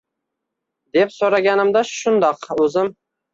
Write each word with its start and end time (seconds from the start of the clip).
deb 0.97 1.13
so`raganimda 1.17 1.85
Shundoq 1.91 2.49
o`zim 2.67 2.91